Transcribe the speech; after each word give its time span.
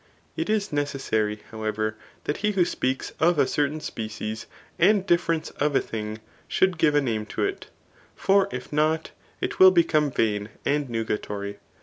It 0.35 0.49
is 0.49 0.73
necessary, 0.73 1.43
however, 1.51 1.95
that 2.23 2.37
he 2.37 2.53
who 2.53 2.65
speaks 2.65 3.11
of 3.19 3.37
a 3.37 3.45
certain 3.45 3.79
species 3.79 4.47
and 4.79 5.05
difference 5.05 5.51
of 5.51 5.75
a 5.75 5.79
thing, 5.79 6.21
should 6.47 6.79
give 6.79 6.95
a 6.95 7.01
name 7.01 7.27
to 7.27 7.43
it; 7.43 7.67
for 8.15 8.49
if 8.51 8.73
not, 8.73 9.11
it 9.41 9.59
will 9.59 9.69
become 9.69 10.09
vain 10.09 10.49
and 10.65 10.89
nuga 10.89 11.21
tory. 11.21 11.59